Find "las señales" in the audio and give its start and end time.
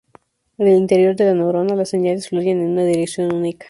1.75-2.27